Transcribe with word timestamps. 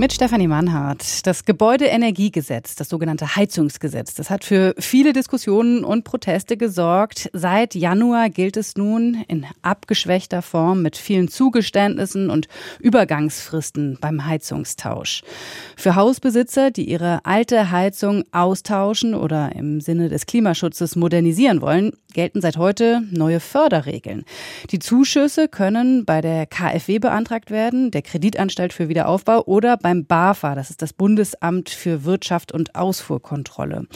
mit 0.00 0.14
Stefanie 0.14 0.48
Mannhardt. 0.48 1.26
Das 1.26 1.44
Gebäudeenergiegesetz, 1.44 2.74
das 2.74 2.88
sogenannte 2.88 3.36
Heizungsgesetz, 3.36 4.14
das 4.14 4.30
hat 4.30 4.44
für 4.44 4.74
viele 4.78 5.12
Diskussionen 5.12 5.84
und 5.84 6.04
Proteste 6.04 6.56
gesorgt. 6.56 7.28
Seit 7.34 7.74
Januar 7.74 8.30
gilt 8.30 8.56
es 8.56 8.78
nun 8.78 9.22
in 9.28 9.44
abgeschwächter 9.60 10.40
Form 10.40 10.80
mit 10.80 10.96
vielen 10.96 11.28
Zugeständnissen 11.28 12.30
und 12.30 12.48
Übergangsfristen 12.78 13.98
beim 14.00 14.24
Heizungstausch. 14.24 15.20
Für 15.76 15.96
Hausbesitzer, 15.96 16.70
die 16.70 16.88
ihre 16.88 17.20
alte 17.26 17.70
Heizung 17.70 18.24
austauschen 18.32 19.14
oder 19.14 19.54
im 19.54 19.82
Sinne 19.82 20.08
des 20.08 20.24
Klimaschutzes 20.24 20.96
modernisieren 20.96 21.60
wollen, 21.60 21.92
gelten 22.14 22.40
seit 22.40 22.56
heute 22.56 23.02
neue 23.10 23.38
Förderregeln. 23.38 24.24
Die 24.70 24.78
Zuschüsse 24.78 25.46
können 25.46 26.06
bei 26.06 26.22
der 26.22 26.46
KfW 26.46 26.98
beantragt 26.98 27.50
werden, 27.50 27.90
der 27.90 28.00
Kreditanstalt 28.00 28.72
für 28.72 28.88
Wiederaufbau 28.88 29.44
oder 29.44 29.76
bei 29.76 29.89
beim 29.90 30.04
BAFA, 30.04 30.54
das 30.54 30.70
ist 30.70 30.82
das 30.82 30.92
Bundesamt 30.92 31.68
für 31.68 32.04
Wirtschaft 32.04 32.52
und 32.52 32.76
Ausfuhrkontrolle. 32.76 33.86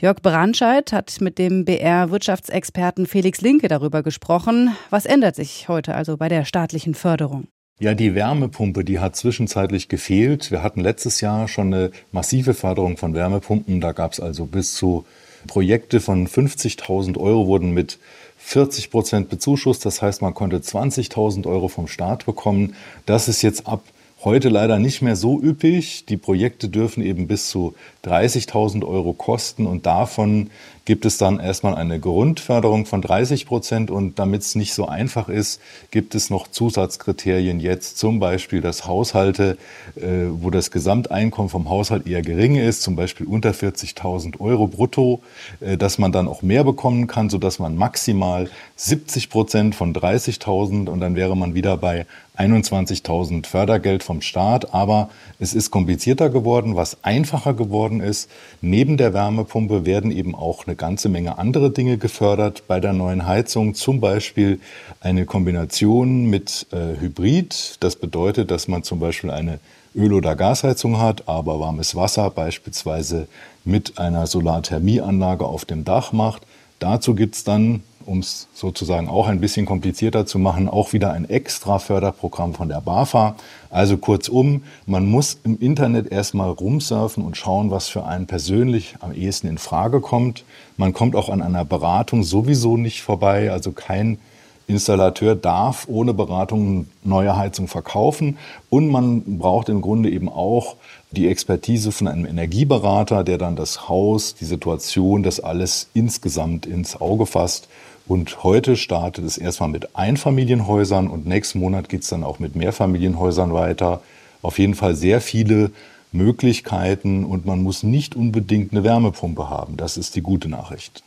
Jörg 0.00 0.22
Brandscheid 0.22 0.92
hat 0.92 1.20
mit 1.20 1.36
dem 1.36 1.66
BR-Wirtschaftsexperten 1.66 3.06
Felix 3.06 3.42
Linke 3.42 3.68
darüber 3.68 4.02
gesprochen. 4.02 4.74
Was 4.88 5.04
ändert 5.04 5.36
sich 5.36 5.68
heute 5.68 5.94
also 5.94 6.16
bei 6.16 6.30
der 6.30 6.46
staatlichen 6.46 6.94
Förderung? 6.94 7.48
Ja, 7.80 7.92
die 7.92 8.14
Wärmepumpe, 8.14 8.82
die 8.82 8.98
hat 8.98 9.14
zwischenzeitlich 9.14 9.88
gefehlt. 9.88 10.50
Wir 10.50 10.62
hatten 10.62 10.80
letztes 10.80 11.20
Jahr 11.20 11.48
schon 11.48 11.74
eine 11.74 11.90
massive 12.12 12.54
Förderung 12.54 12.96
von 12.96 13.12
Wärmepumpen. 13.12 13.82
Da 13.82 13.92
gab 13.92 14.12
es 14.12 14.20
also 14.20 14.46
bis 14.46 14.74
zu 14.74 15.04
Projekte 15.46 16.00
von 16.00 16.28
50.000 16.28 17.18
Euro 17.18 17.46
wurden 17.46 17.72
mit 17.72 17.98
40 18.38 18.90
Prozent 18.90 19.28
bezuschusst. 19.28 19.84
Das 19.84 20.00
heißt, 20.00 20.22
man 20.22 20.32
konnte 20.32 20.58
20.000 20.58 21.46
Euro 21.46 21.68
vom 21.68 21.88
Staat 21.88 22.24
bekommen. 22.24 22.74
Das 23.04 23.28
ist 23.28 23.42
jetzt 23.42 23.66
ab 23.66 23.82
Heute 24.24 24.50
leider 24.50 24.78
nicht 24.78 25.02
mehr 25.02 25.16
so 25.16 25.40
üppig. 25.42 26.06
Die 26.06 26.16
Projekte 26.16 26.68
dürfen 26.68 27.02
eben 27.02 27.26
bis 27.26 27.48
zu 27.48 27.74
30.000 28.04 28.86
Euro 28.86 29.14
kosten 29.14 29.66
und 29.66 29.84
davon 29.84 30.50
gibt 30.84 31.04
es 31.06 31.18
dann 31.18 31.40
erstmal 31.40 31.74
eine 31.74 31.98
Grundförderung 31.98 32.86
von 32.86 33.02
30 33.02 33.46
Prozent 33.46 33.90
und 33.90 34.20
damit 34.20 34.42
es 34.42 34.54
nicht 34.54 34.74
so 34.74 34.86
einfach 34.86 35.28
ist, 35.28 35.60
gibt 35.90 36.14
es 36.14 36.30
noch 36.30 36.46
Zusatzkriterien 36.46 37.58
jetzt, 37.58 37.98
zum 37.98 38.20
Beispiel, 38.20 38.60
dass 38.60 38.86
Haushalte, 38.86 39.58
äh, 39.96 40.26
wo 40.30 40.50
das 40.50 40.70
Gesamteinkommen 40.70 41.48
vom 41.48 41.68
Haushalt 41.68 42.06
eher 42.06 42.22
gering 42.22 42.54
ist, 42.56 42.82
zum 42.82 42.94
Beispiel 42.94 43.26
unter 43.26 43.50
40.000 43.50 44.40
Euro 44.40 44.68
brutto, 44.68 45.20
äh, 45.60 45.76
dass 45.76 45.98
man 45.98 46.12
dann 46.12 46.28
auch 46.28 46.42
mehr 46.42 46.62
bekommen 46.62 47.08
kann, 47.08 47.28
sodass 47.28 47.58
man 47.58 47.76
maximal 47.76 48.48
70 48.76 49.30
Prozent 49.30 49.74
von 49.74 49.92
30.000 49.92 50.88
und 50.88 51.00
dann 51.00 51.16
wäre 51.16 51.36
man 51.36 51.54
wieder 51.54 51.76
bei 51.76 52.06
21.000 52.38 53.46
Fördergeld 53.46 54.02
vom 54.02 54.20
Staat. 54.22 54.74
Aber 54.74 55.10
es 55.38 55.54
ist 55.54 55.70
komplizierter 55.70 56.30
geworden. 56.30 56.76
Was 56.76 57.02
einfacher 57.02 57.54
geworden 57.54 58.00
ist, 58.00 58.30
neben 58.60 58.96
der 58.96 59.12
Wärmepumpe 59.14 59.84
werden 59.86 60.10
eben 60.10 60.34
auch 60.34 60.66
eine 60.66 60.76
ganze 60.76 61.08
Menge 61.08 61.38
andere 61.38 61.70
Dinge 61.70 61.98
gefördert 61.98 62.64
bei 62.66 62.80
der 62.80 62.92
neuen 62.92 63.26
Heizung. 63.26 63.74
Zum 63.74 64.00
Beispiel 64.00 64.60
eine 65.00 65.26
Kombination 65.26 66.26
mit 66.26 66.66
äh, 66.72 67.00
Hybrid. 67.00 67.76
Das 67.80 67.96
bedeutet, 67.96 68.50
dass 68.50 68.68
man 68.68 68.82
zum 68.82 68.98
Beispiel 68.98 69.30
eine 69.30 69.58
Öl- 69.94 70.14
oder 70.14 70.36
Gasheizung 70.36 70.98
hat, 70.98 71.28
aber 71.28 71.60
warmes 71.60 71.94
Wasser 71.94 72.30
beispielsweise 72.30 73.28
mit 73.64 73.98
einer 73.98 74.26
Solarthermieanlage 74.26 75.44
auf 75.44 75.64
dem 75.64 75.84
Dach 75.84 76.12
macht. 76.12 76.42
Dazu 76.82 77.14
gibt 77.14 77.36
es 77.36 77.44
dann 77.44 77.82
um 78.06 78.18
es 78.18 78.48
sozusagen 78.54 79.08
auch 79.08 79.28
ein 79.28 79.40
bisschen 79.40 79.66
komplizierter 79.66 80.26
zu 80.26 80.38
machen, 80.38 80.68
auch 80.68 80.92
wieder 80.92 81.12
ein 81.12 81.28
extra 81.28 81.78
Förderprogramm 81.78 82.54
von 82.54 82.68
der 82.68 82.80
BAFA. 82.80 83.36
Also 83.70 83.96
kurzum, 83.96 84.62
man 84.86 85.06
muss 85.06 85.38
im 85.44 85.58
Internet 85.58 86.10
erstmal 86.10 86.50
rumsurfen 86.50 87.24
und 87.24 87.36
schauen, 87.36 87.70
was 87.70 87.88
für 87.88 88.04
einen 88.04 88.26
persönlich 88.26 88.96
am 89.00 89.12
ehesten 89.12 89.48
in 89.48 89.58
Frage 89.58 90.00
kommt. 90.00 90.44
Man 90.76 90.92
kommt 90.92 91.16
auch 91.16 91.28
an 91.28 91.42
einer 91.42 91.64
Beratung 91.64 92.22
sowieso 92.22 92.76
nicht 92.76 93.02
vorbei, 93.02 93.50
also 93.50 93.72
kein 93.72 94.18
Installateur 94.66 95.34
darf 95.34 95.86
ohne 95.88 96.14
Beratung 96.14 96.86
neue 97.02 97.36
Heizung 97.36 97.66
verkaufen 97.68 98.38
und 98.70 98.88
man 98.88 99.38
braucht 99.38 99.68
im 99.68 99.80
Grunde 99.80 100.08
eben 100.10 100.28
auch 100.28 100.76
die 101.12 101.28
Expertise 101.28 101.92
von 101.92 102.08
einem 102.08 102.26
Energieberater, 102.26 103.24
der 103.24 103.38
dann 103.38 103.56
das 103.56 103.88
Haus, 103.88 104.34
die 104.34 104.44
Situation, 104.44 105.22
das 105.22 105.40
alles 105.40 105.88
insgesamt 105.94 106.66
ins 106.66 107.00
Auge 107.00 107.26
fasst 107.26 107.68
und 108.06 108.42
heute 108.42 108.76
startet 108.76 109.24
es 109.24 109.38
erstmal 109.38 109.68
mit 109.68 109.94
Einfamilienhäusern 109.94 111.08
und 111.08 111.26
nächsten 111.26 111.60
Monat 111.60 111.88
geht 111.88 112.02
es 112.02 112.08
dann 112.08 112.24
auch 112.24 112.38
mit 112.38 112.56
Mehrfamilienhäusern 112.56 113.54
weiter. 113.54 114.02
Auf 114.42 114.58
jeden 114.58 114.74
Fall 114.74 114.96
sehr 114.96 115.20
viele 115.20 115.70
Möglichkeiten 116.10 117.24
und 117.24 117.46
man 117.46 117.62
muss 117.62 117.82
nicht 117.82 118.16
unbedingt 118.16 118.72
eine 118.72 118.84
Wärmepumpe 118.84 119.48
haben. 119.48 119.76
Das 119.76 119.96
ist 119.96 120.16
die 120.16 120.20
gute 120.20 120.48
Nachricht. 120.48 121.02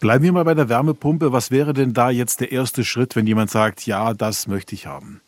Bleiben 0.00 0.24
wir 0.24 0.32
mal 0.32 0.44
bei 0.44 0.54
der 0.54 0.68
Wärmepumpe. 0.68 1.32
Was 1.32 1.52
wäre 1.52 1.74
denn 1.74 1.94
da 1.94 2.10
jetzt 2.10 2.40
der 2.40 2.50
erste 2.50 2.84
Schritt, 2.84 3.14
wenn 3.14 3.26
jemand 3.26 3.50
sagt, 3.50 3.86
ja, 3.86 4.14
das 4.14 4.48
möchte 4.48 4.74
ich 4.74 4.86
haben? 4.86 5.20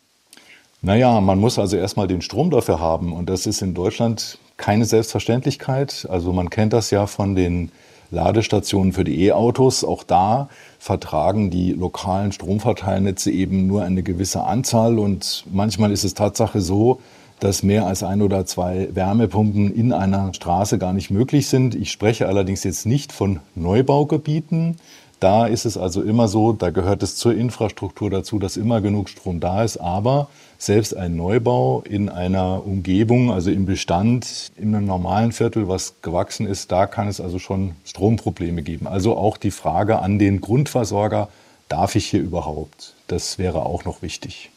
Naja, 0.85 1.19
man 1.19 1.39
muss 1.39 1.57
also 1.57 1.77
erstmal 1.77 2.05
den 2.05 2.21
Strom 2.21 2.51
dafür 2.51 2.79
haben 2.79 3.11
und 3.11 3.27
das 3.27 3.47
ist 3.47 3.63
in 3.63 3.73
Deutschland 3.73 4.37
keine 4.55 4.85
Selbstverständlichkeit. 4.85 6.05
Also 6.11 6.31
man 6.31 6.51
kennt 6.51 6.73
das 6.73 6.91
ja 6.91 7.07
von 7.07 7.33
den 7.33 7.71
Ladestationen 8.11 8.93
für 8.93 9.03
die 9.03 9.25
E-Autos. 9.25 9.83
Auch 9.83 10.03
da 10.03 10.47
vertragen 10.77 11.49
die 11.49 11.71
lokalen 11.71 12.31
Stromverteilnetze 12.31 13.31
eben 13.31 13.65
nur 13.65 13.81
eine 13.81 14.03
gewisse 14.03 14.43
Anzahl 14.43 14.99
und 14.99 15.45
manchmal 15.51 15.91
ist 15.91 16.03
es 16.03 16.13
Tatsache 16.13 16.61
so, 16.61 16.99
dass 17.39 17.63
mehr 17.63 17.87
als 17.87 18.03
ein 18.03 18.21
oder 18.21 18.45
zwei 18.45 18.87
Wärmepumpen 18.93 19.73
in 19.73 19.91
einer 19.91 20.35
Straße 20.35 20.77
gar 20.77 20.93
nicht 20.93 21.09
möglich 21.09 21.47
sind. 21.47 21.73
Ich 21.73 21.91
spreche 21.91 22.27
allerdings 22.27 22.63
jetzt 22.63 22.85
nicht 22.85 23.11
von 23.11 23.39
Neubaugebieten. 23.55 24.77
Da 25.19 25.47
ist 25.47 25.65
es 25.65 25.77
also 25.77 26.01
immer 26.01 26.27
so, 26.27 26.53
da 26.53 26.69
gehört 26.69 27.01
es 27.01 27.15
zur 27.15 27.33
Infrastruktur 27.33 28.09
dazu, 28.09 28.37
dass 28.39 28.57
immer 28.57 28.81
genug 28.81 29.09
Strom 29.09 29.39
da 29.39 29.63
ist. 29.63 29.77
Aber 29.77 30.27
selbst 30.57 30.95
ein 30.95 31.15
Neubau 31.15 31.81
in 31.87 32.09
einer 32.09 32.65
Umgebung, 32.65 33.31
also 33.31 33.49
im 33.49 33.65
Bestand, 33.65 34.51
in 34.57 34.75
einem 34.75 34.85
normalen 34.85 35.31
Viertel, 35.31 35.67
was 35.67 35.95
gewachsen 36.01 36.47
ist, 36.47 36.71
da 36.71 36.85
kann 36.85 37.07
es 37.07 37.21
also 37.21 37.39
schon 37.39 37.75
Stromprobleme 37.85 38.61
geben. 38.61 38.87
Also 38.87 39.15
auch 39.17 39.37
die 39.37 39.51
Frage 39.51 39.99
an 39.99 40.19
den 40.19 40.41
Grundversorger, 40.41 41.29
darf 41.69 41.95
ich 41.95 42.07
hier 42.07 42.21
überhaupt? 42.21 42.93
Das 43.07 43.37
wäre 43.37 43.65
auch 43.65 43.85
noch 43.85 44.01
wichtig. 44.01 44.51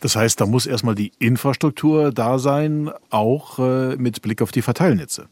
Das 0.00 0.16
heißt, 0.16 0.40
da 0.40 0.46
muss 0.46 0.66
erstmal 0.66 0.94
die 0.94 1.12
Infrastruktur 1.18 2.10
da 2.10 2.38
sein, 2.38 2.90
auch 3.10 3.58
äh, 3.58 3.96
mit 3.96 4.22
Blick 4.22 4.40
auf 4.40 4.50
die 4.50 4.62
Verteilnetze. 4.62 5.28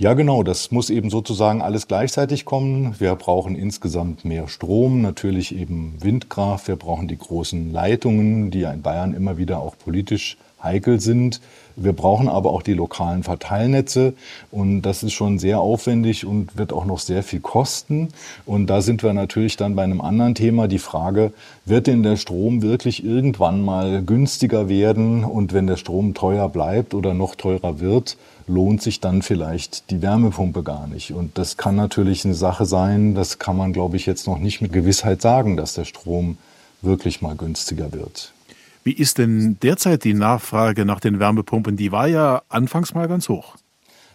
Ja, 0.00 0.14
genau. 0.14 0.44
Das 0.44 0.70
muss 0.70 0.90
eben 0.90 1.10
sozusagen 1.10 1.60
alles 1.60 1.88
gleichzeitig 1.88 2.44
kommen. 2.44 2.94
Wir 3.00 3.16
brauchen 3.16 3.56
insgesamt 3.56 4.24
mehr 4.24 4.46
Strom, 4.46 5.02
natürlich 5.02 5.52
eben 5.52 5.96
Windkraft. 6.00 6.68
Wir 6.68 6.76
brauchen 6.76 7.08
die 7.08 7.18
großen 7.18 7.72
Leitungen, 7.72 8.52
die 8.52 8.60
ja 8.60 8.70
in 8.70 8.82
Bayern 8.82 9.12
immer 9.12 9.38
wieder 9.38 9.58
auch 9.58 9.76
politisch 9.76 10.36
heikel 10.62 11.00
sind. 11.00 11.40
Wir 11.80 11.92
brauchen 11.92 12.28
aber 12.28 12.50
auch 12.50 12.62
die 12.62 12.74
lokalen 12.74 13.22
Verteilnetze 13.22 14.14
und 14.50 14.82
das 14.82 15.04
ist 15.04 15.12
schon 15.12 15.38
sehr 15.38 15.60
aufwendig 15.60 16.26
und 16.26 16.58
wird 16.58 16.72
auch 16.72 16.84
noch 16.84 16.98
sehr 16.98 17.22
viel 17.22 17.38
kosten. 17.38 18.08
Und 18.46 18.66
da 18.66 18.80
sind 18.80 19.04
wir 19.04 19.12
natürlich 19.12 19.56
dann 19.56 19.76
bei 19.76 19.84
einem 19.84 20.00
anderen 20.00 20.34
Thema, 20.34 20.66
die 20.66 20.80
Frage, 20.80 21.32
wird 21.64 21.86
denn 21.86 22.02
der 22.02 22.16
Strom 22.16 22.62
wirklich 22.62 23.04
irgendwann 23.04 23.64
mal 23.64 24.02
günstiger 24.02 24.68
werden? 24.68 25.22
Und 25.22 25.52
wenn 25.52 25.68
der 25.68 25.76
Strom 25.76 26.14
teuer 26.14 26.48
bleibt 26.48 26.94
oder 26.94 27.14
noch 27.14 27.36
teurer 27.36 27.78
wird, 27.78 28.16
lohnt 28.48 28.82
sich 28.82 29.00
dann 29.00 29.22
vielleicht 29.22 29.90
die 29.90 30.02
Wärmepumpe 30.02 30.64
gar 30.64 30.88
nicht. 30.88 31.12
Und 31.12 31.38
das 31.38 31.56
kann 31.56 31.76
natürlich 31.76 32.24
eine 32.24 32.34
Sache 32.34 32.66
sein, 32.66 33.14
das 33.14 33.38
kann 33.38 33.56
man, 33.56 33.72
glaube 33.72 33.96
ich, 33.96 34.06
jetzt 34.06 34.26
noch 34.26 34.38
nicht 34.38 34.60
mit 34.60 34.72
Gewissheit 34.72 35.22
sagen, 35.22 35.56
dass 35.56 35.74
der 35.74 35.84
Strom 35.84 36.38
wirklich 36.82 37.22
mal 37.22 37.36
günstiger 37.36 37.92
wird. 37.92 38.32
Wie 38.88 38.92
ist 38.92 39.18
denn 39.18 39.58
derzeit 39.62 40.04
die 40.04 40.14
Nachfrage 40.14 40.86
nach 40.86 40.98
den 40.98 41.20
Wärmepumpen? 41.20 41.76
Die 41.76 41.92
war 41.92 42.08
ja 42.08 42.40
anfangs 42.48 42.94
mal 42.94 43.06
ganz 43.06 43.28
hoch. 43.28 43.56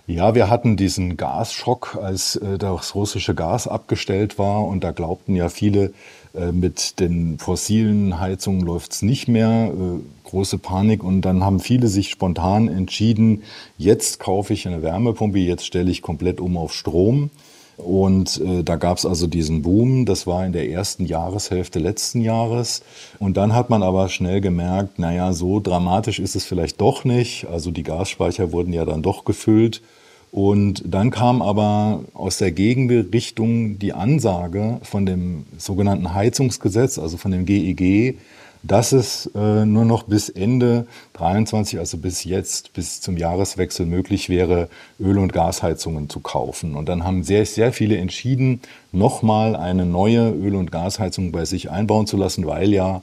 Ja, 0.08 0.34
wir 0.34 0.50
hatten 0.50 0.78
diesen 0.78 1.16
Gasschock, 1.16 1.96
als 2.02 2.38
äh, 2.38 2.58
das 2.58 2.96
russische 2.96 3.36
Gas 3.36 3.68
abgestellt 3.68 4.40
war. 4.40 4.66
Und 4.66 4.84
da 4.84 4.90
glaubten 4.90 5.36
ja 5.36 5.50
viele, 5.50 5.94
äh, 6.34 6.52
mit 6.52 7.00
den 7.00 7.38
fossilen 7.38 8.20
Heizungen 8.20 8.62
läuft 8.62 8.94
es 8.94 9.04
nicht 9.04 9.28
mehr. 9.28 9.72
Äh, 9.72 10.00
große 10.28 10.58
Panik. 10.58 11.04
Und 11.04 11.22
dann 11.22 11.44
haben 11.44 11.60
viele 11.60 11.88
sich 11.88 12.10
spontan 12.10 12.68
entschieden, 12.68 13.44
jetzt 13.78 14.20
kaufe 14.20 14.54
ich 14.54 14.68
eine 14.68 14.82
Wärmepumpe, 14.82 15.38
jetzt 15.38 15.68
stelle 15.68 15.92
ich 15.92 16.02
komplett 16.02 16.42
um 16.42 16.58
auf 16.58 16.74
Strom. 16.74 17.30
Und 17.78 18.40
äh, 18.40 18.64
da 18.64 18.76
gab 18.76 18.98
es 18.98 19.06
also 19.06 19.28
diesen 19.28 19.62
Boom, 19.64 20.06
das 20.06 20.28
war 20.28 20.46
in 20.46 20.54
der 20.54 20.70
ersten 20.70 21.06
Jahreshälfte 21.06 21.80
letzten 21.80 22.22
Jahres. 22.22 22.84
Und 23.20 23.38
dann 23.38 23.54
hat 23.54 23.70
man 23.70 23.84
aber 23.84 24.10
schnell 24.10 24.42
gemerkt, 24.42 25.00
naja, 25.00 25.34
so 25.34 25.60
dramatisch 25.60 26.20
ist 26.20 26.36
es 26.36 26.46
vielleicht 26.46 26.80
doch 26.82 27.04
nicht. 27.04 27.48
Also 27.48 27.72
die 27.72 27.84
Gasspeicher 27.84 28.52
wurden 28.52 28.74
ja 28.74 28.86
dann 28.86 29.02
doch 29.02 29.26
gefüllt. 29.26 29.82
Und 30.32 30.84
dann 30.88 31.12
kam 31.12 31.44
aber 31.44 32.06
aus 32.16 32.38
der 32.38 32.52
Gegenrichtung 32.52 33.78
die 33.78 33.94
Ansage 33.94 34.80
von 34.82 35.06
dem 35.06 35.46
sogenannten 35.60 36.14
Heizungsgesetz, 36.14 36.98
also 36.98 37.18
von 37.18 37.32
dem 37.32 37.46
GEG, 37.46 38.18
dass 38.64 38.94
es 38.94 39.30
äh, 39.36 39.66
nur 39.66 39.84
noch 39.84 40.04
bis 40.04 40.30
Ende 40.30 40.88
23, 41.14 41.80
also 41.80 41.98
bis 41.98 42.24
jetzt, 42.24 42.74
bis 42.74 43.02
zum 43.02 43.18
Jahreswechsel 43.18 43.86
möglich 43.86 44.30
wäre, 44.30 44.70
Öl- 45.00 45.18
und 45.20 45.34
Gasheizungen 45.34 46.10
zu 46.10 46.22
kaufen. 46.22 46.76
Und 46.76 46.88
dann 46.88 47.04
haben 47.04 47.24
sehr, 47.24 47.46
sehr 47.46 47.74
viele 47.74 47.98
entschieden, 47.98 48.62
nochmal 48.94 49.58
eine 49.58 49.86
neue 49.86 50.30
Öl- 50.32 50.56
und 50.56 50.72
Gasheizung 50.72 51.34
bei 51.34 51.44
sich 51.44 51.70
einbauen 51.70 52.08
zu 52.08 52.16
lassen, 52.16 52.46
weil 52.46 52.72
ja 52.72 53.02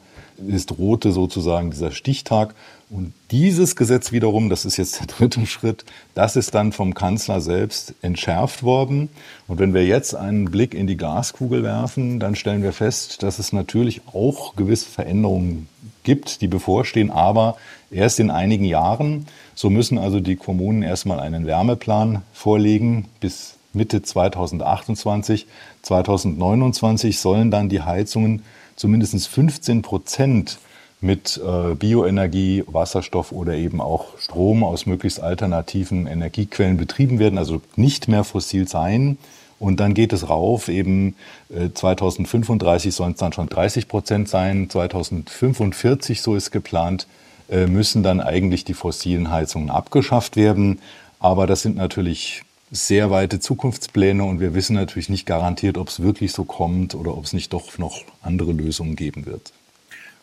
es 0.49 0.67
drohte 0.67 1.13
sozusagen 1.13 1.71
dieser 1.71 1.91
Stichtag. 1.91 2.55
Und 2.89 3.13
dieses 3.31 3.77
Gesetz 3.77 4.11
wiederum, 4.11 4.49
das 4.49 4.65
ist 4.65 4.77
jetzt 4.77 4.99
der 4.99 5.07
dritte 5.07 5.47
Schritt, 5.47 5.85
das 6.15 6.35
ist 6.35 6.55
dann 6.55 6.73
vom 6.73 6.95
Kanzler 6.95 7.41
selbst 7.41 7.95
entschärft 8.03 8.65
worden. 8.65 9.09
Und 9.47 9.61
wenn 9.61 9.75
wir 9.75 9.87
jetzt 9.87 10.15
einen 10.15 10.51
Blick 10.51 10.75
in 10.75 10.89
die 10.89 10.97
Glaskugel 10.97 11.63
werfen, 11.63 12.19
dann 12.19 12.35
stellen 12.35 12.65
wir 12.65 12.73
fest, 12.73 13.23
dass 13.23 13.39
es 13.39 13.53
natürlich 13.53 14.03
auch 14.13 14.57
gewisse 14.57 14.91
Veränderungen 14.91 15.69
gibt, 16.03 16.41
die 16.41 16.49
bevorstehen, 16.49 17.11
aber 17.11 17.57
erst 17.91 18.19
in 18.19 18.31
einigen 18.31 18.65
Jahren. 18.65 19.27
So 19.55 19.71
müssen 19.71 19.99
also 19.99 20.19
die 20.19 20.37
Kommunen 20.37 20.83
erstmal 20.83 21.21
einen 21.21 21.47
Wärmeplan 21.47 22.23
vorlegen 22.33 23.07
bis 23.21 23.55
Mitte 23.73 24.03
2028. 24.03 25.47
2029 25.83 27.19
sollen 27.19 27.51
dann 27.51 27.69
die 27.69 27.83
Heizungen 27.83 28.43
zumindest 28.81 29.29
15 29.29 29.83
Prozent 29.83 30.59
mit 31.03 31.41
äh, 31.45 31.75
Bioenergie, 31.75 32.65
Wasserstoff 32.67 33.33
oder 33.33 33.55
eben 33.55 33.81
auch 33.81 34.19
Strom 34.19 34.65
aus 34.65 34.87
möglichst 34.87 35.21
alternativen 35.21 36.07
Energiequellen 36.07 36.77
betrieben 36.77 37.19
werden, 37.19 37.39
also 37.39 37.61
nicht 37.77 38.09
mehr 38.09 38.25
fossil 38.25 38.67
sein. 38.69 39.19
Und 39.59 39.79
dann 39.81 39.93
geht 39.93 40.15
es 40.15 40.29
rauf, 40.29 40.69
eben 40.69 41.15
äh, 41.51 41.69
2035 41.73 42.95
sollen 42.95 43.13
es 43.13 43.19
dann 43.19 43.35
schon 43.35 43.49
30 43.49 43.89
Prozent 43.89 44.29
sein, 44.29 44.71
2045, 44.71 46.23
so 46.23 46.35
ist 46.35 46.51
geplant, 46.51 47.07
äh, 47.51 47.67
müssen 47.67 48.03
dann 48.03 48.21
eigentlich 48.21 48.65
die 48.65 48.75
fossilen 48.75 49.31
Heizungen 49.31 49.71
abgeschafft 49.71 50.37
werden. 50.37 50.81
Aber 51.19 51.47
das 51.47 51.61
sind 51.61 51.77
natürlich 51.77 52.43
sehr 52.71 53.11
weite 53.11 53.41
Zukunftspläne 53.41 54.23
und 54.25 54.41
wir 54.41 54.55
wissen 54.55 54.75
natürlich 54.75 55.09
nicht 55.09 55.27
garantiert, 55.27 55.77
ob 55.77 55.89
es 55.89 56.03
wirklich 56.03 56.33
so 56.33 56.45
kommt 56.45 56.95
oder 56.95 57.17
ob 57.17 57.25
es 57.25 57.33
nicht 57.33 57.53
doch 57.53 57.79
noch 57.79 58.05
andere 58.23 58.53
Lösungen 58.53 58.97
geben 58.97 59.27
wird. 59.27 59.53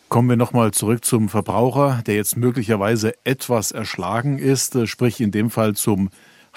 Kommen 0.08 0.30
wir 0.30 0.36
nochmal 0.36 0.70
zurück 0.70 1.04
zum 1.04 1.28
Verbraucher, 1.28 2.02
der 2.06 2.14
jetzt 2.14 2.38
möglicherweise 2.38 3.12
etwas 3.24 3.72
erschlagen 3.72 4.38
ist, 4.38 4.74
äh, 4.74 4.86
sprich 4.86 5.20
in 5.20 5.30
dem 5.30 5.50
Fall 5.50 5.74
zum 5.74 6.08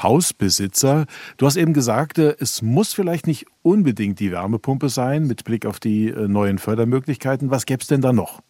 Hausbesitzer. 0.01 1.05
Du 1.35 1.45
hast 1.45 1.57
eben 1.57 1.73
gesagt, 1.73 2.17
äh, 2.17 2.35
es 2.39 2.61
muss 2.61 2.93
vielleicht 2.93 3.27
nicht 3.27 3.45
unbedingt 3.61 4.21
die 4.21 4.31
Wärmepumpe 4.31 4.87
sein 4.87 5.27
mit 5.27 5.43
Blick 5.43 5.65
auf 5.65 5.81
die 5.81 6.07
äh, 6.07 6.29
neuen 6.29 6.59
Fördermöglichkeiten. 6.59 7.51
Was 7.51 7.65
gäbe 7.65 7.81
es 7.81 7.87
denn 7.87 7.99
da 7.99 8.13
noch? 8.13 8.41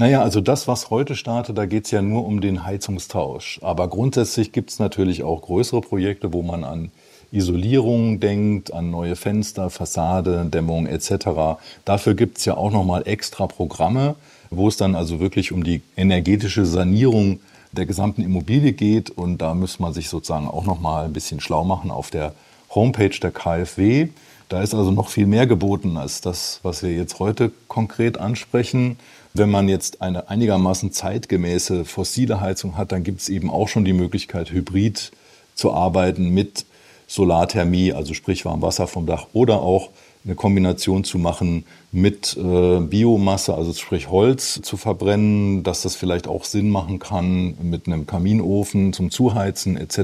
Naja, 0.00 0.22
also 0.22 0.40
das, 0.40 0.68
was 0.68 0.90
heute 0.90 1.16
startet, 1.16 1.58
da 1.58 1.66
geht 1.66 1.86
es 1.86 1.90
ja 1.90 2.02
nur 2.02 2.24
um 2.24 2.40
den 2.40 2.64
Heizungstausch. 2.64 3.58
Aber 3.62 3.88
grundsätzlich 3.88 4.52
gibt 4.52 4.70
es 4.70 4.78
natürlich 4.78 5.24
auch 5.24 5.42
größere 5.42 5.80
Projekte, 5.80 6.32
wo 6.32 6.42
man 6.42 6.62
an 6.62 6.92
Isolierung 7.32 8.20
denkt, 8.20 8.72
an 8.72 8.92
neue 8.92 9.16
Fenster, 9.16 9.70
Fassade, 9.70 10.44
Dämmung 10.44 10.86
etc. 10.86 11.58
Dafür 11.84 12.14
gibt 12.14 12.38
es 12.38 12.44
ja 12.44 12.56
auch 12.56 12.70
nochmal 12.70 13.08
extra 13.08 13.48
Programme, 13.48 14.14
wo 14.50 14.68
es 14.68 14.76
dann 14.76 14.94
also 14.94 15.18
wirklich 15.18 15.50
um 15.50 15.64
die 15.64 15.82
energetische 15.96 16.64
Sanierung 16.64 17.40
der 17.72 17.84
gesamten 17.84 18.22
Immobilie 18.22 18.74
geht. 18.74 19.10
Und 19.10 19.38
da 19.38 19.52
muss 19.52 19.80
man 19.80 19.94
sich 19.94 20.08
sozusagen 20.08 20.46
auch 20.46 20.64
nochmal 20.64 21.06
ein 21.06 21.12
bisschen 21.12 21.40
schlau 21.40 21.64
machen 21.64 21.90
auf 21.90 22.10
der 22.10 22.34
Homepage 22.72 23.18
der 23.20 23.32
KfW. 23.32 24.10
Da 24.48 24.62
ist 24.62 24.74
also 24.74 24.92
noch 24.92 25.08
viel 25.08 25.26
mehr 25.26 25.48
geboten 25.48 25.96
als 25.96 26.20
das, 26.20 26.60
was 26.62 26.84
wir 26.84 26.92
jetzt 26.92 27.18
heute 27.18 27.50
konkret 27.66 28.16
ansprechen. 28.16 28.96
Wenn 29.34 29.50
man 29.50 29.68
jetzt 29.68 30.02
eine 30.02 30.28
einigermaßen 30.28 30.92
zeitgemäße 30.92 31.84
fossile 31.84 32.40
Heizung 32.40 32.76
hat, 32.76 32.92
dann 32.92 33.04
gibt 33.04 33.20
es 33.20 33.28
eben 33.28 33.50
auch 33.50 33.68
schon 33.68 33.84
die 33.84 33.92
Möglichkeit, 33.92 34.50
hybrid 34.50 35.12
zu 35.54 35.72
arbeiten 35.72 36.30
mit 36.30 36.64
Solarthermie, 37.06 37.92
also 37.92 38.14
sprich 38.14 38.44
Warmwasser 38.44 38.86
vom 38.86 39.06
Dach 39.06 39.26
oder 39.32 39.60
auch 39.60 39.90
eine 40.24 40.34
Kombination 40.34 41.04
zu 41.04 41.18
machen 41.18 41.64
mit 41.90 42.36
äh, 42.36 42.80
Biomasse, 42.80 43.54
also 43.54 43.72
sprich 43.72 44.10
Holz 44.10 44.60
zu 44.62 44.76
verbrennen, 44.76 45.62
dass 45.62 45.82
das 45.82 45.96
vielleicht 45.96 46.28
auch 46.28 46.44
Sinn 46.44 46.70
machen 46.70 46.98
kann 46.98 47.56
mit 47.62 47.86
einem 47.86 48.06
Kaminofen 48.06 48.92
zum 48.92 49.10
Zuheizen 49.10 49.76
etc. 49.76 49.98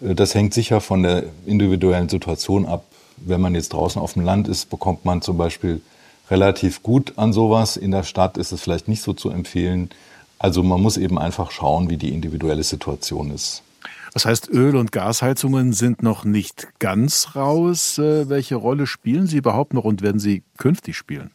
Äh, 0.00 0.14
das 0.14 0.34
hängt 0.34 0.52
sicher 0.52 0.80
von 0.80 1.02
der 1.02 1.24
individuellen 1.46 2.08
Situation 2.08 2.66
ab. 2.66 2.84
Wenn 3.16 3.40
man 3.40 3.54
jetzt 3.54 3.72
draußen 3.72 4.02
auf 4.02 4.14
dem 4.14 4.24
Land 4.24 4.48
ist, 4.48 4.68
bekommt 4.68 5.04
man 5.04 5.22
zum 5.22 5.38
Beispiel 5.38 5.80
relativ 6.30 6.82
gut 6.82 7.14
an 7.16 7.32
sowas. 7.32 7.76
In 7.76 7.90
der 7.90 8.02
Stadt 8.02 8.36
ist 8.36 8.52
es 8.52 8.60
vielleicht 8.60 8.88
nicht 8.88 9.02
so 9.02 9.12
zu 9.12 9.30
empfehlen. 9.30 9.90
Also 10.38 10.62
man 10.62 10.80
muss 10.80 10.96
eben 10.96 11.18
einfach 11.18 11.50
schauen, 11.50 11.88
wie 11.88 11.96
die 11.96 12.12
individuelle 12.12 12.64
Situation 12.64 13.30
ist. 13.30 13.62
Das 14.12 14.26
heißt, 14.26 14.50
Öl- 14.50 14.76
und 14.76 14.92
Gasheizungen 14.92 15.72
sind 15.72 16.02
noch 16.02 16.24
nicht 16.24 16.68
ganz 16.78 17.34
raus. 17.34 17.98
Äh, 17.98 18.28
welche 18.28 18.56
Rolle 18.56 18.86
spielen 18.86 19.26
sie 19.26 19.38
überhaupt 19.38 19.72
noch 19.72 19.84
und 19.84 20.02
werden 20.02 20.20
sie 20.20 20.42
künftig 20.58 20.96
spielen? 20.96 21.30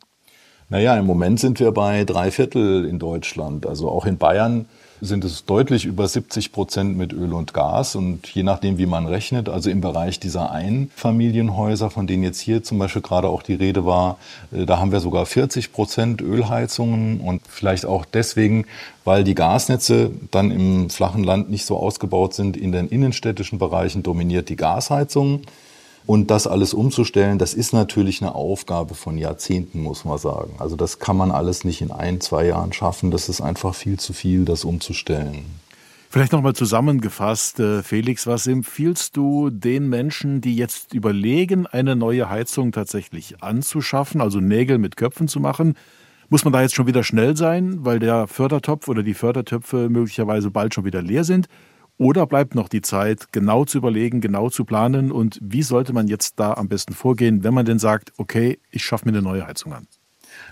Naja, 0.70 0.98
im 0.98 1.06
Moment 1.06 1.40
sind 1.40 1.60
wir 1.60 1.72
bei 1.72 2.04
drei 2.04 2.30
Viertel 2.30 2.86
in 2.86 3.00
Deutschland. 3.00 3.66
Also 3.66 3.90
auch 3.90 4.06
in 4.06 4.18
Bayern 4.18 4.68
sind 5.02 5.24
es 5.24 5.46
deutlich 5.46 5.86
über 5.86 6.08
70 6.08 6.52
Prozent 6.52 6.98
mit 6.98 7.14
Öl 7.14 7.34
und 7.34 7.54
Gas. 7.54 7.96
Und 7.96 8.28
je 8.28 8.44
nachdem, 8.44 8.78
wie 8.78 8.86
man 8.86 9.06
rechnet, 9.06 9.50
also 9.50 9.70
im 9.70 9.82
Bereich 9.82 10.20
dieser 10.20 10.52
Einfamilienhäuser, 10.52 11.90
von 11.90 12.08
denen 12.08 12.24
jetzt 12.24 12.40
hier 12.40 12.64
zum 12.64 12.80
Beispiel 12.80 13.02
gerade 13.02 13.28
auch 13.28 13.44
die 13.44 13.54
Rede 13.54 13.86
war, 13.86 14.18
äh, 14.52 14.66
da 14.66 14.80
haben 14.80 14.92
wir 14.92 15.00
sogar 15.00 15.26
40 15.26 15.72
Prozent 15.72 16.22
Ölheizungen 16.22 17.20
und 17.20 17.42
vielleicht 17.48 17.86
auch 17.86 18.06
deswegen, 18.06 18.66
weil 19.06 19.24
die 19.24 19.36
Gasnetze 19.36 20.12
dann 20.32 20.52
im 20.52 20.90
flachen 20.90 21.24
Land 21.24 21.50
nicht 21.50 21.66
so 21.66 21.78
ausgebaut 21.78 22.34
sind. 22.34 22.58
In 22.58 22.72
den 22.72 22.88
innenstädtischen 22.88 23.60
Bereichen 23.60 24.04
dominiert 24.04 24.50
die 24.50 24.56
Gasheizung. 24.56 25.42
Und 26.08 26.32
das 26.32 26.48
alles 26.48 26.74
umzustellen, 26.74 27.38
das 27.38 27.54
ist 27.54 27.74
natürlich 27.74 28.22
eine 28.22 28.34
Aufgabe 28.34 28.96
von 28.96 29.18
Jahrzehnten, 29.18 29.82
muss 29.84 30.06
man 30.06 30.18
sagen. 30.18 30.54
Also 30.58 30.78
das 30.78 31.00
kann 31.00 31.18
man 31.18 31.32
alles 31.32 31.66
nicht 31.66 31.82
in 31.82 31.92
ein, 31.92 32.22
zwei 32.22 32.46
Jahren 32.46 32.72
schaffen. 32.72 33.12
Das 33.12 33.28
ist 33.28 33.42
einfach 33.42 33.76
viel 33.76 34.00
zu 34.00 34.14
viel, 34.14 34.46
das 34.46 34.64
umzustellen. 34.64 35.44
Vielleicht 36.10 36.32
nochmal 36.32 36.54
zusammengefasst, 36.54 37.60
äh, 37.60 37.84
Felix, 37.84 38.26
was 38.26 38.48
empfiehlst 38.48 39.18
du 39.18 39.50
den 39.50 39.90
Menschen, 39.90 40.40
die 40.40 40.56
jetzt 40.56 40.94
überlegen, 40.94 41.68
eine 41.68 41.98
neue 41.98 42.30
Heizung 42.30 42.72
tatsächlich 42.72 43.44
anzuschaffen, 43.44 44.22
also 44.22 44.40
Nägel 44.40 44.78
mit 44.78 44.96
Köpfen 44.96 45.28
zu 45.28 45.42
machen? 45.42 45.76
Muss 46.30 46.46
man 46.46 46.54
da 46.54 46.62
jetzt 46.62 46.76
schon 46.76 46.88
wieder 46.88 47.04
schnell 47.04 47.36
sein, 47.36 47.84
weil 47.84 48.00
der 48.00 48.28
Fördertopf 48.28 48.88
oder 48.88 49.04
die 49.04 49.14
Fördertöpfe 49.14 49.90
möglicherweise 49.90 50.52
bald 50.52 50.74
schon 50.74 50.86
wieder 50.86 51.02
leer 51.02 51.26
sind? 51.26 51.50
Oder 51.98 52.28
bleibt 52.28 52.54
noch 52.54 52.70
die 52.70 52.82
Zeit, 52.82 53.32
genau 53.32 53.66
zu 53.66 53.80
überlegen, 53.80 54.22
genau 54.22 54.50
zu 54.50 54.66
planen? 54.66 55.12
Und 55.12 55.40
wie 55.42 55.64
sollte 55.64 55.94
man 55.94 56.08
jetzt 56.08 56.40
da 56.40 56.54
am 56.54 56.68
besten 56.68 56.94
vorgehen, 56.94 57.44
wenn 57.44 57.54
man 57.54 57.66
denn 57.66 57.80
sagt, 57.80 58.14
okay, 58.18 58.60
ich 58.72 58.84
schaffe 58.84 59.06
mir 59.06 59.18
eine 59.18 59.24
neue 59.24 59.48
Heizung 59.48 59.74
an? 59.74 59.88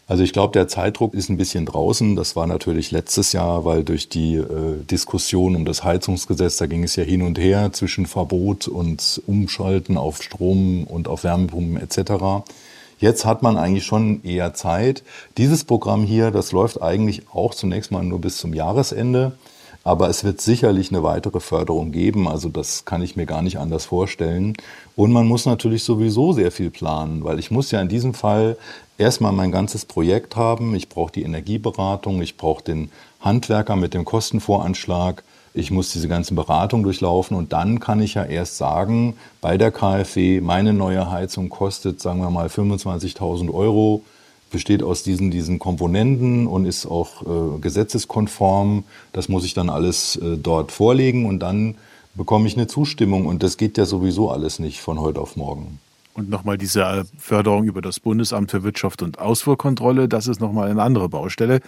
Also 0.08 0.24
ich 0.24 0.34
glaube, 0.34 0.54
der 0.54 0.68
Zeitdruck 0.68 1.14
ist 1.14 1.30
ein 1.30 1.38
bisschen 1.38 1.66
draußen. 1.66 2.16
Das 2.16 2.36
war 2.36 2.48
natürlich 2.48 2.92
letztes 2.92 3.34
Jahr, 3.34 3.66
weil 3.66 3.84
durch 3.84 4.10
die 4.10 4.36
äh, 4.36 4.84
Diskussion 4.90 5.56
um 5.56 5.66
das 5.66 5.84
Heizungsgesetz, 5.84 6.58
da 6.58 6.68
ging 6.68 6.84
es 6.84 6.96
ja 6.96 7.04
hin 7.04 7.22
und 7.22 7.40
her 7.40 7.72
zwischen 7.74 8.06
Verbot 8.06 8.68
und 8.68 9.22
Umschalten 9.28 9.98
auf 9.98 10.22
Strom 10.22 10.84
und 10.84 11.08
auf 11.08 11.24
Wärmepumpen 11.24 11.78
etc. 11.78 12.44
Jetzt 13.00 13.26
hat 13.26 13.42
man 13.42 13.58
eigentlich 13.58 13.86
schon 13.86 14.24
eher 14.24 14.54
Zeit. 14.54 15.04
Dieses 15.38 15.64
Programm 15.64 16.04
hier, 16.04 16.32
das 16.32 16.52
läuft 16.52 16.82
eigentlich 16.82 17.24
auch 17.34 17.54
zunächst 17.54 17.92
mal 17.92 18.04
nur 18.04 18.22
bis 18.22 18.38
zum 18.38 18.54
Jahresende. 18.54 19.34
Aber 19.86 20.10
es 20.10 20.24
wird 20.24 20.42
sicherlich 20.42 20.90
eine 20.90 21.04
weitere 21.04 21.40
Förderung 21.40 21.92
geben. 21.92 22.28
Also 22.28 22.50
das 22.50 22.86
kann 22.86 23.04
ich 23.04 23.16
mir 23.16 23.28
gar 23.28 23.44
nicht 23.44 23.60
anders 23.60 23.86
vorstellen. 23.86 24.54
Und 24.96 25.12
man 25.12 25.28
muss 25.28 25.46
natürlich 25.46 25.84
sowieso 25.84 26.34
sehr 26.34 26.52
viel 26.52 26.72
planen, 26.72 27.24
weil 27.24 27.38
ich 27.38 27.52
muss 27.52 27.70
ja 27.70 27.80
in 27.82 27.88
diesem 27.88 28.16
Fall 28.16 28.58
erstmal 28.98 29.32
mein 29.32 29.52
ganzes 29.52 29.86
Projekt 29.86 30.36
haben. 30.36 30.74
Ich 30.74 30.90
brauche 30.90 31.12
die 31.12 31.22
Energieberatung, 31.22 32.24
ich 32.24 32.36
brauche 32.36 32.64
den 32.64 32.90
Handwerker 33.22 33.76
mit 33.76 33.94
dem 33.94 34.06
Kostenvoranschlag. 34.06 35.24
Ich 35.54 35.70
muss 35.70 35.94
diese 35.94 36.08
ganzen 36.08 36.36
Beratungen 36.36 36.84
durchlaufen 36.84 37.38
und 37.38 37.54
dann 37.54 37.80
kann 37.80 38.02
ich 38.02 38.16
ja 38.16 38.24
erst 38.24 38.58
sagen, 38.58 39.16
bei 39.40 39.56
der 39.56 39.72
KfW, 39.72 40.42
meine 40.42 40.74
neue 40.74 41.12
Heizung 41.12 41.50
kostet, 41.50 42.02
sagen 42.02 42.22
wir 42.22 42.32
mal, 42.32 42.48
25.000 42.48 43.54
Euro 43.54 44.02
besteht 44.56 44.84
aus 44.84 45.04
diesen, 45.04 45.32
diesen 45.32 45.60
Komponenten 45.60 46.48
und 46.48 46.66
ist 46.66 46.86
auch 46.86 47.24
äh, 47.24 47.60
gesetzeskonform. 47.60 48.86
Das 49.12 49.28
muss 49.28 49.44
ich 49.44 49.54
dann 49.54 49.70
alles 49.70 50.16
äh, 50.16 50.38
dort 50.38 50.72
vorlegen 50.72 51.26
und 51.26 51.40
dann 51.42 51.76
bekomme 52.14 52.48
ich 52.48 52.56
eine 52.56 52.66
Zustimmung. 52.68 53.26
Und 53.26 53.44
das 53.44 53.58
geht 53.58 53.78
ja 53.78 53.84
sowieso 53.84 54.32
alles 54.32 54.60
nicht 54.60 54.80
von 54.80 55.02
heute 55.02 55.20
auf 55.20 55.36
morgen. 55.36 55.80
Und 56.14 56.30
nochmal 56.30 56.58
diese 56.58 57.06
Förderung 57.18 57.66
über 57.66 57.82
das 57.82 58.00
Bundesamt 58.00 58.50
für 58.50 58.64
Wirtschaft 58.64 59.02
und 59.02 59.20
Ausfuhrkontrolle, 59.20 60.08
das 60.08 60.28
ist 60.28 60.40
nochmal 60.40 60.72
eine 60.72 60.82
andere 60.82 61.10
Baustelle, 61.10 61.60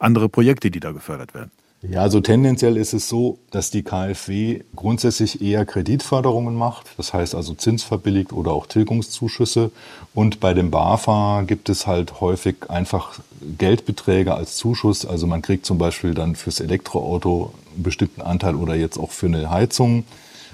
andere 0.00 0.28
Projekte, 0.28 0.72
die 0.72 0.80
da 0.80 0.90
gefördert 0.90 1.34
werden. 1.34 1.52
Ja, 1.90 2.00
also 2.00 2.20
tendenziell 2.20 2.78
ist 2.78 2.94
es 2.94 3.08
so, 3.08 3.38
dass 3.50 3.70
die 3.70 3.82
KfW 3.82 4.62
grundsätzlich 4.74 5.42
eher 5.42 5.66
Kreditförderungen 5.66 6.54
macht, 6.54 6.86
das 6.96 7.12
heißt 7.12 7.34
also 7.34 7.52
zinsverbilligt 7.54 8.32
oder 8.32 8.52
auch 8.52 8.66
Tilgungszuschüsse. 8.66 9.70
Und 10.14 10.40
bei 10.40 10.54
dem 10.54 10.70
BAFA 10.70 11.42
gibt 11.46 11.68
es 11.68 11.86
halt 11.86 12.20
häufig 12.20 12.70
einfach 12.70 13.20
Geldbeträge 13.58 14.34
als 14.34 14.56
Zuschuss. 14.56 15.04
Also 15.04 15.26
man 15.26 15.42
kriegt 15.42 15.66
zum 15.66 15.76
Beispiel 15.76 16.14
dann 16.14 16.36
fürs 16.36 16.60
Elektroauto 16.60 17.52
einen 17.74 17.82
bestimmten 17.82 18.22
Anteil 18.22 18.54
oder 18.54 18.74
jetzt 18.74 18.98
auch 18.98 19.10
für 19.10 19.26
eine 19.26 19.50
Heizung. 19.50 20.04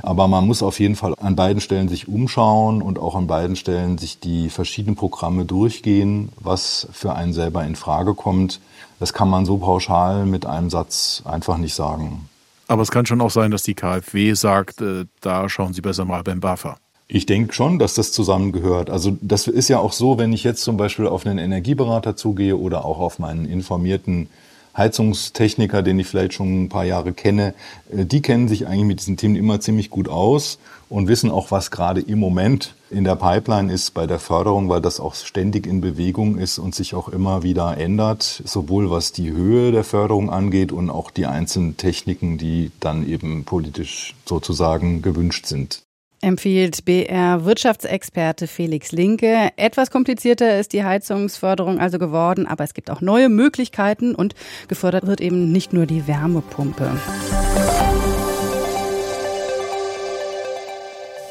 Aber 0.03 0.29
man 0.29 0.47
muss 0.47 0.63
auf 0.63 0.81
jeden 0.81 0.97
Fall 0.97 1.15
an 1.21 1.37
beiden 1.37 1.61
Stellen 1.61 1.89
sich 1.89 2.09
umschauen 2.09 2.83
und 2.83 2.99
auch 2.99 3.15
an 3.15 3.27
beiden 3.27 3.57
Stellen 3.57 3.99
sich 3.99 4.21
die 4.21 4.49
verschiedenen 4.49 4.97
Programme 4.97 5.45
durchgehen, 5.45 6.31
was 6.41 6.89
für 6.93 7.15
einen 7.15 7.33
selber 7.33 7.65
in 7.65 7.77
Frage 7.77 8.15
kommt. 8.15 8.61
Das 8.99 9.13
kann 9.13 9.29
man 9.29 9.47
so 9.47 9.59
pauschal 9.59 10.27
mit 10.27 10.47
einem 10.47 10.71
Satz 10.71 11.23
einfach 11.25 11.57
nicht 11.57 11.75
sagen. 11.75 12.29
Aber 12.69 12.83
es 12.83 12.91
kann 12.91 13.05
schon 13.07 13.21
auch 13.21 13.31
sein, 13.31 13.51
dass 13.51 13.65
die 13.65 13.75
KfW 13.75 14.35
sagt, 14.35 14.81
äh, 14.81 15.05
da 15.21 15.49
schauen 15.49 15.73
Sie 15.73 15.81
besser 15.81 16.05
mal 16.05 16.23
beim 16.23 16.39
BAFA. 16.39 16.77
Ich 17.09 17.27
denke 17.27 17.53
schon, 17.53 17.81
dass 17.81 17.95
das 17.95 18.13
zusammengehört. 18.13 18.89
Also 18.89 19.19
das 19.21 19.49
ist 19.49 19.67
ja 19.67 19.81
auch 19.81 19.93
so, 19.93 20.19
wenn 20.19 20.33
ich 20.33 20.45
jetzt 20.45 20.63
zum 20.63 20.77
Beispiel 20.77 21.09
auf 21.09 21.27
einen 21.27 21.39
Energieberater 21.39 22.15
zugehe 22.15 22.57
oder 22.57 22.85
auch 22.85 23.01
auf 23.01 23.19
meinen 23.19 23.47
informierten 23.47 24.29
Heizungstechniker, 24.77 25.83
den 25.83 25.99
ich 25.99 26.07
vielleicht 26.07 26.35
schon 26.35 26.65
ein 26.65 26.69
paar 26.69 26.85
Jahre 26.85 27.13
kenne, 27.13 27.55
äh, 27.91 28.05
die 28.05 28.23
kennen 28.23 28.49
sich 28.49 28.67
eigentlich 28.67 28.87
mit 28.87 29.01
diesen 29.01 29.17
Themen 29.17 29.37
immer 29.37 29.61
ziemlich 29.61 29.91
gut 29.91 30.09
aus 30.09 30.59
und 30.89 31.09
wissen 31.09 31.31
auch, 31.31 31.51
was 31.51 31.71
gerade 31.71 32.01
im 32.01 32.19
Moment 32.19 32.75
in 32.91 33.05
der 33.05 33.17
Pipeline 33.17 33.73
ist 33.73 33.95
bei 33.95 34.07
der 34.07 34.19
Förderung, 34.19 34.69
weil 34.69 34.81
das 34.81 35.01
auch 35.01 35.15
ständig 35.15 35.67
in 35.67 35.81
Bewegung 35.81 36.39
ist 36.39 36.59
und 36.59 36.75
sich 36.75 36.95
auch 36.95 37.09
immer 37.09 37.43
wieder 37.43 37.79
ändert, 37.79 38.43
sowohl 38.45 38.91
was 38.91 39.13
die 39.13 39.31
Höhe 39.31 39.71
der 39.71 39.85
Förderung 39.85 40.31
angeht 40.31 40.73
und 40.73 40.91
auch 40.91 41.11
die 41.11 41.27
einzelnen 41.27 41.77
Techniken, 41.77 42.39
die 42.39 42.73
dann 42.81 43.07
eben 43.07 43.45
politisch 43.45 44.15
sozusagen 44.27 45.03
gewünscht 45.03 45.47
sind 45.47 45.83
empfiehlt 46.21 46.85
BR-Wirtschaftsexperte 46.85 48.47
Felix 48.47 48.93
Linke. 48.93 49.51
Etwas 49.57 49.91
komplizierter 49.91 50.59
ist 50.59 50.73
die 50.73 50.85
Heizungsförderung 50.85 51.81
also 51.81 51.99
geworden, 51.99 52.47
aber 52.47 52.65
es 52.65 52.75
gibt 52.75 52.91
auch 52.91 53.01
neue 53.01 53.29
Möglichkeiten 53.29 54.15
und 54.15 54.35
gefördert 54.69 55.07
wird 55.07 55.21
eben 55.21 55.53
nicht 55.53 55.73
nur 55.73 55.87
die 55.87 56.07
Wärmepumpe. 56.07 56.91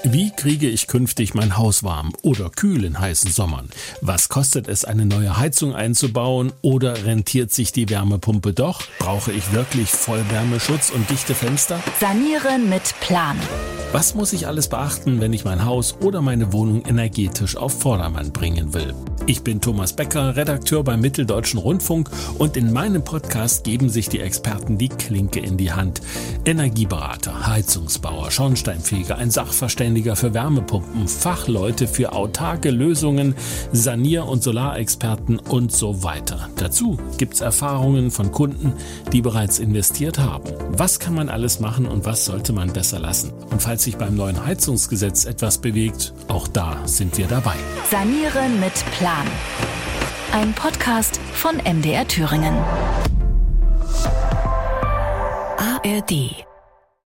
Wie 0.03 0.31
kriege 0.31 0.69
ich 0.69 0.87
künftig 0.87 1.33
mein 1.33 1.57
Haus 1.57 1.83
warm 1.83 2.13
oder 2.21 2.49
kühl 2.49 2.85
in 2.85 2.99
heißen 2.99 3.31
Sommern? 3.31 3.69
Was 3.99 4.29
kostet 4.29 4.69
es, 4.69 4.85
eine 4.85 5.05
neue 5.05 5.37
Heizung 5.37 5.75
einzubauen 5.75 6.53
oder 6.61 7.05
rentiert 7.05 7.51
sich 7.51 7.73
die 7.73 7.89
Wärmepumpe 7.89 8.53
doch? 8.53 8.81
Brauche 8.99 9.33
ich 9.33 9.51
wirklich 9.51 9.89
Vollwärmeschutz 9.89 10.89
und 10.89 11.09
dichte 11.09 11.35
Fenster? 11.35 11.79
Sanieren 11.99 12.69
mit 12.69 12.95
Plan. 13.01 13.37
Was 13.91 14.13
muss 14.13 14.33
ich 14.33 14.45
alles 14.45 14.67
beachten, 14.67 15.19
wenn 15.19 15.33
ich 15.33 15.45
mein 15.45 15.65
Haus 15.65 15.95
oder 15.99 16.21
meine 16.21 16.53
Wohnung 16.53 16.83
energetisch 16.85 17.57
auf 17.57 17.79
Vordermann 17.79 18.31
bringen 18.31 18.75
will? 18.75 18.93
Ich 19.25 19.43
bin 19.43 19.61
Thomas 19.61 19.93
Becker, 19.93 20.35
Redakteur 20.35 20.83
beim 20.83 21.01
Mitteldeutschen 21.01 21.59
Rundfunk 21.59 22.09
und 22.37 22.57
in 22.57 22.71
meinem 22.71 23.03
Podcast 23.03 23.63
geben 23.63 23.89
sich 23.89 24.09
die 24.09 24.19
Experten 24.19 24.77
die 24.77 24.89
Klinke 24.89 25.39
in 25.39 25.57
die 25.57 25.71
Hand. 25.71 26.01
Energieberater, 26.45 27.47
Heizungsbauer, 27.47 28.31
Schornsteinfeger, 28.31 29.17
ein 29.17 29.29
Sachverständiger 29.29 30.15
für 30.15 30.33
Wärmepumpen, 30.33 31.07
Fachleute 31.07 31.87
für 31.87 32.13
autarke 32.13 32.71
Lösungen, 32.71 33.35
Sanier- 33.71 34.27
und 34.27 34.41
Solarexperten 34.41 35.37
und 35.37 35.71
so 35.71 36.01
weiter. 36.01 36.49
Dazu 36.55 36.97
gibt's 37.17 37.41
Erfahrungen 37.41 38.09
von 38.09 38.31
Kunden, 38.31 38.73
die 39.13 39.21
bereits 39.21 39.59
investiert 39.59 40.17
haben. 40.17 40.53
Was 40.69 40.99
kann 40.99 41.13
man 41.13 41.29
alles 41.29 41.59
machen 41.59 41.85
und 41.85 42.05
was 42.05 42.25
sollte 42.25 42.53
man 42.53 42.73
besser 42.73 42.99
lassen? 42.99 43.31
Und 43.51 43.61
falls 43.61 43.78
sich 43.81 43.97
beim 43.97 44.15
neuen 44.15 44.45
Heizungsgesetz 44.45 45.25
etwas 45.25 45.57
bewegt, 45.57 46.13
auch 46.27 46.47
da 46.47 46.77
sind 46.85 47.17
wir 47.17 47.27
dabei. 47.27 47.55
Sanieren 47.89 48.59
mit 48.59 48.73
Plan. 48.97 49.25
Ein 50.31 50.53
Podcast 50.53 51.19
von 51.33 51.57
MDR 51.57 52.07
Thüringen. 52.07 52.55
ARD 55.57 56.48